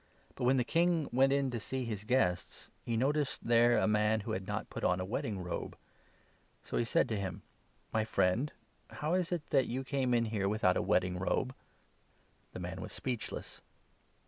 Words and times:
But, 0.33 0.45
when 0.45 0.57
the 0.57 0.63
king 0.63 1.03
went 1.13 1.29
1 1.29 1.29
1 1.29 1.31
in 1.31 1.51
to 1.51 1.59
see 1.59 1.85
his 1.85 2.05
guests, 2.05 2.71
he 2.83 2.97
noticed 2.97 3.45
there 3.45 3.77
a 3.77 3.85
man 3.87 4.21
who 4.21 4.31
had 4.31 4.47
not 4.47 4.67
put 4.71 4.83
on 4.83 4.99
a 4.99 5.05
wedding 5.05 5.37
robe. 5.43 5.77
So 6.63 6.77
he 6.77 6.83
said 6.85 7.07
to 7.09 7.19
him' 7.19 7.43
My 7.93 8.03
friend, 8.03 8.51
how 8.89 9.13
is 9.13 9.27
it 9.31 9.45
12 9.49 9.49
that 9.51 9.67
you 9.69 9.83
came 9.83 10.15
in 10.15 10.25
here 10.25 10.49
without 10.49 10.75
a 10.75 10.81
wedding 10.81 11.19
robe?' 11.19 11.53
The 12.53 12.59
man 12.59 12.81
was 12.81 12.91
speechless. 12.93 13.61